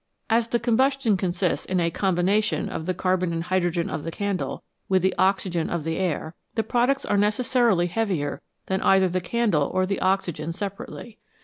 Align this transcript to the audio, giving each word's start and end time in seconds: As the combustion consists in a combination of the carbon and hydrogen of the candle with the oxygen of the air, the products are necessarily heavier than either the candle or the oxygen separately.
As 0.31 0.47
the 0.47 0.57
combustion 0.59 1.15
consists 1.15 1.63
in 1.63 1.79
a 1.79 1.91
combination 1.91 2.69
of 2.69 2.87
the 2.87 2.93
carbon 2.95 3.31
and 3.31 3.43
hydrogen 3.43 3.87
of 3.87 4.03
the 4.03 4.09
candle 4.09 4.63
with 4.89 5.03
the 5.03 5.13
oxygen 5.19 5.69
of 5.69 5.83
the 5.83 5.97
air, 5.97 6.33
the 6.55 6.63
products 6.63 7.05
are 7.05 7.17
necessarily 7.17 7.85
heavier 7.85 8.41
than 8.65 8.81
either 8.81 9.07
the 9.09 9.21
candle 9.21 9.69
or 9.71 9.85
the 9.85 10.01
oxygen 10.01 10.53
separately. 10.53 11.19